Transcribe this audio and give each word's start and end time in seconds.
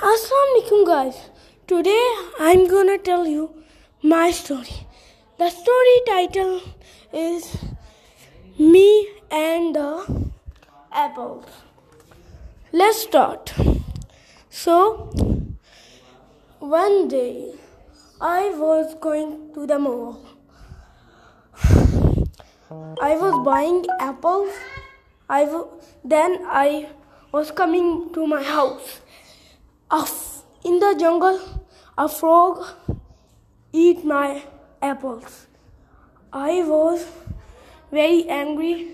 Assalamualaikum 0.00 0.80
guys. 0.88 1.16
Today 1.68 2.04
I'm 2.40 2.64
gonna 2.72 2.96
tell 2.96 3.26
you 3.28 3.52
my 4.02 4.30
story. 4.32 4.88
The 5.36 5.50
story 5.52 5.96
title 6.08 6.60
is 7.12 7.44
Me 8.56 9.08
and 9.30 9.76
the 9.76 10.04
Apples. 10.92 11.44
Let's 12.72 13.02
start. 13.04 13.52
So 14.48 15.12
one 16.60 17.08
day 17.08 17.52
I 18.20 18.56
was 18.56 18.96
going 19.04 19.52
to 19.52 19.66
the 19.66 19.78
mall. 19.78 20.16
I 23.04 23.16
was 23.20 23.36
buying 23.44 23.84
apples. 24.00 24.48
I 25.28 25.44
w- 25.44 25.68
then 26.04 26.40
I 26.46 26.88
was 27.32 27.50
coming 27.50 28.10
to 28.14 28.26
my 28.26 28.42
house. 28.42 29.00
F- 29.92 30.42
in 30.64 30.78
the 30.78 30.94
jungle, 30.98 31.40
a 31.98 32.08
frog 32.08 32.64
eat 33.72 34.04
my 34.04 34.44
apples. 34.80 35.46
I 36.32 36.62
was 36.62 37.06
very 37.90 38.28
angry. 38.28 38.92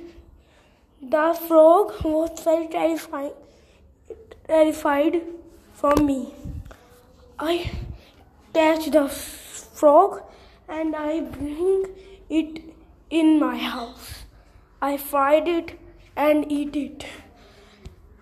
The 1.02 1.38
frog 1.46 1.92
was 2.02 2.40
very 2.42 2.68
terrifying, 2.68 3.34
terrified 4.48 5.20
from 5.74 6.06
me. 6.06 6.32
I 7.38 7.70
catch 8.54 8.90
the 8.90 9.08
frog 9.08 10.22
and 10.66 10.96
I 10.96 11.20
bring 11.20 11.84
it 12.30 12.62
in 13.10 13.38
my 13.38 13.58
house. 13.58 14.24
I 14.80 14.96
fried 14.96 15.46
it 15.46 15.78
and 16.16 16.50
eat 16.50 16.74
it. 16.74 17.04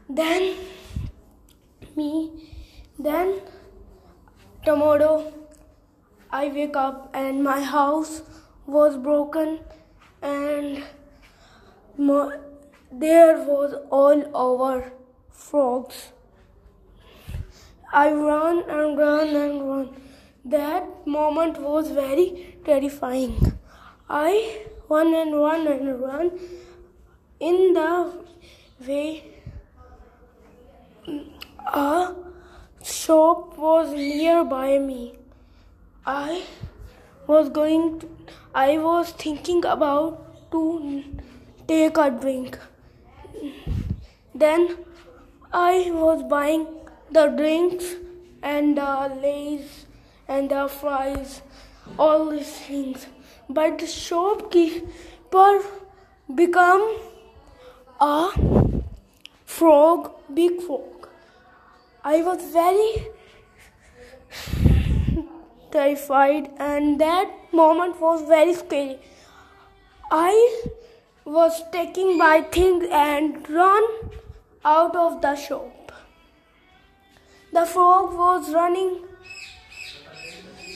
Then 0.08 0.56
me, 1.96 2.53
then 2.98 3.40
tomorrow 4.64 5.32
I 6.30 6.48
wake 6.48 6.76
up 6.76 7.10
and 7.14 7.42
my 7.44 7.60
house 7.62 8.22
was 8.66 8.96
broken 8.96 9.60
and 10.22 10.82
mo- 11.96 12.40
there 12.90 13.38
was 13.44 13.74
all 13.90 14.24
over 14.34 14.92
frogs. 15.30 16.12
I 17.92 18.12
run 18.12 18.64
and 18.68 18.98
run 18.98 19.28
and 19.36 19.68
run. 19.68 19.96
That 20.44 21.06
moment 21.06 21.60
was 21.60 21.90
very 21.90 22.56
terrifying. 22.64 23.58
I 24.08 24.66
run 24.88 25.14
and 25.14 25.34
run 25.34 25.66
and 25.66 26.00
run. 26.00 26.30
In 27.40 27.72
the 27.74 28.12
way, 28.86 29.24
a 31.72 32.14
shop 33.04 33.58
was 33.58 33.92
nearby 33.92 34.78
me. 34.78 35.14
I 36.06 36.44
was 37.26 37.48
going 37.50 38.00
to, 38.00 38.08
I 38.54 38.78
was 38.78 39.10
thinking 39.10 39.64
about 39.64 40.52
to 40.52 41.04
take 41.68 41.98
a 41.98 42.10
drink. 42.10 42.58
Then 44.34 44.78
I 45.52 45.90
was 45.90 46.22
buying 46.22 46.66
the 47.10 47.26
drinks 47.26 47.94
and 48.42 48.78
the 48.78 49.18
lays 49.22 49.86
and 50.26 50.50
the 50.50 50.66
fries, 50.68 51.42
all 51.98 52.30
these 52.30 52.56
things. 52.60 53.06
But 53.48 53.78
the 53.78 53.86
shopkeeper 53.86 55.62
become 56.34 57.00
a 58.00 58.30
frog, 59.44 60.10
big 60.32 60.62
frog. 60.62 60.93
I 62.06 62.20
was 62.22 62.42
very 62.52 63.06
terrified, 65.70 66.50
and 66.58 67.00
that 67.00 67.30
moment 67.52 67.98
was 67.98 68.26
very 68.28 68.52
scary. 68.52 68.98
I 70.10 70.34
was 71.24 71.62
taking 71.72 72.18
my 72.18 72.42
things 72.42 72.84
and 72.90 73.48
run 73.48 73.84
out 74.64 74.94
of 74.94 75.22
the 75.22 75.34
shop. 75.34 75.92
The 77.54 77.64
frog 77.64 78.12
was 78.18 78.52
running 78.52 79.06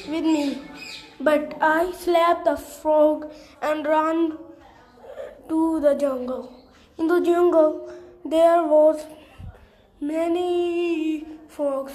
with 0.09 0.25
me, 0.25 0.63
but 1.21 1.59
I 1.61 1.93
slapped 1.93 2.47
the 2.47 2.57
frog 2.57 3.31
and 3.61 3.87
ran 3.87 4.39
to 5.51 5.81
the 5.81 5.95
jungle. 5.95 6.53
In 6.97 7.07
the 7.07 7.21
jungle, 7.21 7.93
there 8.25 8.63
was 8.65 9.05
many 10.01 11.25
frogs. 11.49 11.93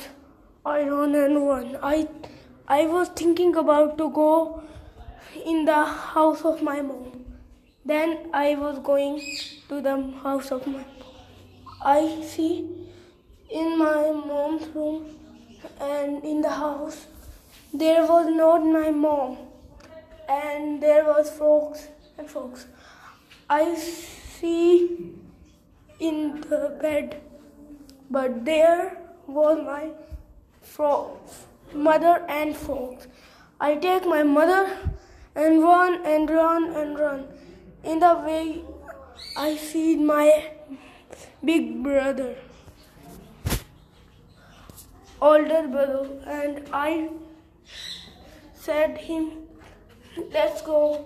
I 0.65 0.83
ran 0.83 1.15
and 1.15 1.47
ran. 1.47 1.77
I, 1.81 2.07
I 2.67 2.85
was 2.85 3.09
thinking 3.09 3.55
about 3.55 3.97
to 3.97 4.09
go 4.09 4.63
in 5.45 5.65
the 5.65 5.85
house 5.85 6.43
of 6.43 6.61
my 6.61 6.81
mom. 6.81 7.25
Then 7.85 8.29
I 8.33 8.55
was 8.55 8.79
going 8.79 9.21
to 9.69 9.81
the 9.81 9.97
house 10.23 10.51
of 10.51 10.65
my 10.67 10.73
mom. 10.73 10.85
I 11.83 12.21
see 12.21 12.69
in 13.49 13.77
my 13.77 14.11
mom's 14.11 14.67
room 14.75 15.17
and 15.79 16.23
in 16.23 16.41
the 16.41 16.49
house 16.49 17.07
there 17.73 18.05
was 18.05 18.27
not 18.27 18.63
my 18.63 18.89
mom 18.89 19.37
and 20.29 20.81
there 20.81 21.03
was 21.03 21.29
frogs 21.29 21.87
and 22.17 22.29
frogs. 22.29 22.67
I 23.49 23.75
see 23.75 25.13
in 25.99 26.41
the 26.41 26.77
bed 26.81 27.21
but 28.09 28.45
there 28.45 28.97
was 29.27 29.59
my 29.65 29.91
frog, 30.61 31.17
mother 31.73 32.25
and 32.27 32.55
frogs. 32.55 33.07
I 33.59 33.75
take 33.75 34.05
my 34.05 34.23
mother 34.23 34.77
and 35.35 35.63
run 35.63 36.05
and 36.05 36.29
run 36.29 36.65
and 36.75 36.99
run. 36.99 37.27
In 37.83 37.99
the 37.99 38.13
way, 38.25 38.63
I 39.37 39.55
see 39.57 39.95
my 39.95 40.51
big 41.43 41.83
brother, 41.83 42.35
older 45.21 45.67
brother, 45.67 46.07
and 46.25 46.69
I 46.71 47.09
said 48.53 48.97
him, 48.97 49.47
"Let's 50.31 50.61
go, 50.61 51.05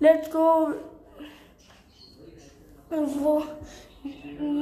let's 0.00 0.28
go." 0.28 0.52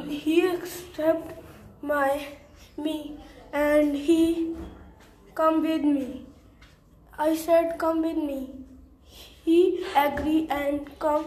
He 0.09 0.44
accept 0.47 1.32
my 1.81 2.26
me 2.76 3.20
and 3.53 3.94
he 3.94 4.56
come 5.34 5.62
with 5.62 5.84
me. 5.84 6.26
I 7.16 7.37
said 7.37 7.78
come 7.78 8.03
with 8.03 8.16
me. 8.16 8.50
He 9.44 9.87
agree 9.94 10.48
and 10.50 10.98
come 10.98 11.26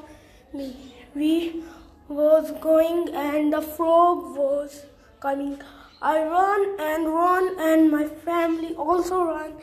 me. 0.54 0.76
We 1.16 1.64
was 2.10 2.52
going 2.60 3.16
and 3.16 3.54
the 3.54 3.62
frog 3.62 4.36
was 4.36 4.86
coming. 5.22 5.62
I 6.02 6.24
run 6.24 6.80
and 6.82 7.08
run 7.08 7.60
and 7.60 7.90
my 7.90 8.08
family 8.08 8.76
also 8.76 9.24
run. 9.24 9.54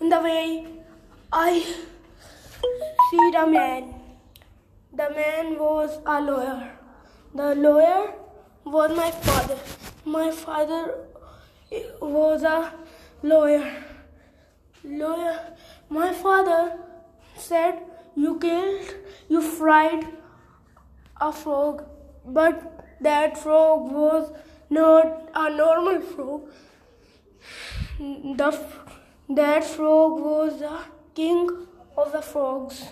In 0.00 0.08
the 0.08 0.20
way 0.20 0.66
I 1.32 1.60
see 1.60 3.30
the 3.30 3.46
man. 3.46 4.01
The 4.94 5.08
man 5.08 5.58
was 5.58 5.98
a 6.04 6.20
lawyer. 6.20 6.70
The 7.34 7.54
lawyer 7.54 8.12
was 8.64 8.94
my 8.94 9.10
father. 9.10 9.58
My 10.04 10.30
father 10.30 11.06
was 11.98 12.42
a 12.42 12.74
lawyer. 13.22 13.84
Lawyer. 14.84 15.56
My 15.88 16.12
father 16.12 16.78
said, 17.38 17.80
You 18.14 18.38
killed, 18.38 18.94
you 19.30 19.40
fried 19.40 20.06
a 21.18 21.32
frog, 21.32 21.84
but 22.26 22.84
that 23.00 23.38
frog 23.38 23.90
was 23.90 24.30
not 24.68 25.30
a 25.34 25.48
normal 25.48 26.02
frog. 26.02 26.50
The, 27.98 28.66
that 29.30 29.64
frog 29.64 30.20
was 30.20 30.58
the 30.60 30.78
king 31.14 31.48
of 31.96 32.12
the 32.12 32.20
frogs. 32.20 32.84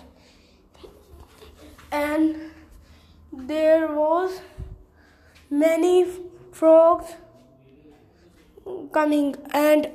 And 1.91 2.51
there 3.31 3.87
was 3.93 4.41
many 5.49 6.05
frogs 6.51 7.13
coming 8.93 9.35
and 9.53 9.89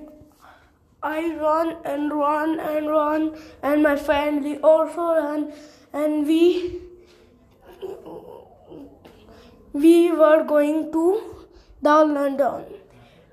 I 1.02 1.34
run 1.36 1.76
and 1.84 2.12
run 2.12 2.58
and 2.58 2.88
run 2.88 3.36
and 3.62 3.82
my 3.82 3.96
family 3.96 4.58
also 4.58 5.02
run 5.16 5.52
and 5.92 6.26
we 6.26 6.80
we 9.72 10.10
were 10.10 10.42
going 10.44 10.90
to 10.92 11.04
the 11.82 11.96
London. 12.04 12.64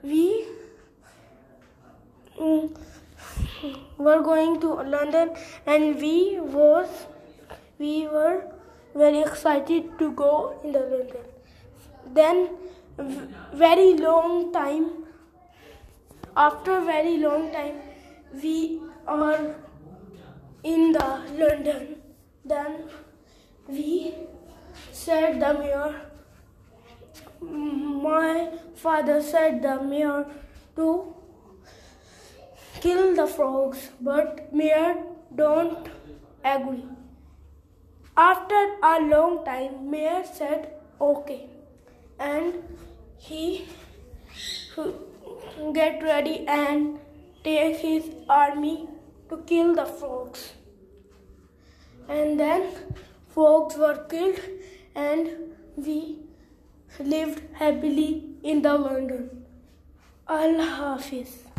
We 0.03 0.45
mm, 2.39 2.75
were 3.97 4.21
going 4.21 4.59
to 4.61 4.73
London 4.95 5.31
and 5.65 5.95
we 6.01 6.39
was 6.41 6.89
we 7.83 8.07
were 8.07 8.43
very 8.95 9.21
excited 9.21 9.87
to 9.99 10.11
go 10.23 10.33
in 10.63 10.71
the 10.71 10.79
London. 10.79 11.25
Then 12.17 12.49
very 13.53 13.93
long 13.97 14.53
time, 14.53 14.85
after 16.35 16.79
very 16.81 17.17
long 17.17 17.51
time, 17.51 17.81
we 18.43 18.81
are 19.07 19.55
in 20.63 20.91
the 20.91 21.09
London. 21.41 21.95
Then 22.45 22.89
we 23.67 24.13
said 24.91 25.39
the 25.41 25.53
mayor. 25.59 26.01
My 27.41 28.49
father 28.75 29.21
said 29.21 29.61
the 29.61 29.75
mayor 29.81 30.25
to 30.75 31.15
kill 32.81 33.15
the 33.15 33.27
frogs, 33.27 33.89
but 34.01 34.53
mayor 34.53 34.95
don't 35.35 35.89
agree. 36.43 36.85
After 38.15 38.75
a 38.83 38.99
long 39.01 39.43
time, 39.43 39.89
mayor 39.89 40.23
said 40.23 40.71
okay, 41.01 41.49
and 42.19 42.53
he 43.17 43.65
get 45.73 46.03
ready 46.03 46.45
and 46.47 46.99
take 47.43 47.77
his 47.77 48.11
army 48.29 48.87
to 49.29 49.37
kill 49.47 49.73
the 49.73 49.85
frogs. 49.85 50.53
And 52.07 52.39
then 52.39 52.69
frogs 53.33 53.77
were 53.77 54.05
killed, 54.07 54.39
and 54.93 55.31
we 55.75 56.19
lived 56.99 57.41
happily 57.53 58.35
in 58.43 58.61
the 58.61 58.77
London. 58.77 59.45
Allah 60.27 60.69
Hafiz. 60.81 61.52